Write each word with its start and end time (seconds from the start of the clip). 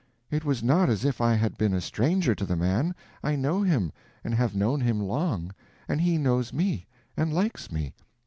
It 0.31 0.43
was 0.43 0.63
not 0.63 0.89
as 0.89 1.05
if 1.05 1.21
I 1.21 1.35
had 1.35 1.59
been 1.59 1.75
a 1.75 1.79
stranger 1.79 2.33
to 2.33 2.43
the 2.43 2.55
man. 2.55 2.95
I 3.23 3.35
know 3.35 3.61
him, 3.61 3.91
and 4.23 4.33
have 4.33 4.55
known 4.55 4.81
him 4.81 4.99
long; 4.99 5.51
and 5.87 6.01
he 6.01 6.17
knows 6.17 6.51
me, 6.51 6.87
and 7.15 7.31
likes 7.31 7.71
me. 7.71 7.93